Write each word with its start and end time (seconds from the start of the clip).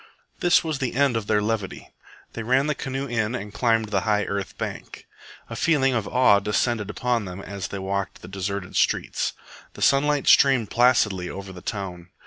This 0.39 0.63
was 0.63 0.79
the 0.79 0.95
end 0.95 1.15
of 1.15 1.27
their 1.27 1.43
levity. 1.43 1.91
They 2.33 2.41
ran 2.41 2.65
the 2.65 2.73
canoe 2.73 3.05
in 3.05 3.35
and 3.35 3.53
climbed 3.53 3.89
the 3.89 4.01
high 4.01 4.23
earth 4.25 4.57
bank. 4.57 5.05
A 5.47 5.55
feeling 5.55 5.93
of 5.93 6.07
awe 6.07 6.39
descended 6.39 6.89
upon 6.89 7.25
them 7.25 7.39
as 7.39 7.67
they 7.67 7.77
walked 7.77 8.23
the 8.23 8.27
deserted 8.27 8.75
streets. 8.75 9.33
The 9.73 9.83
sunlight 9.83 10.25
streamed 10.25 10.71
placidly 10.71 11.29
over 11.29 11.53
the 11.53 11.61
town. 11.61 12.09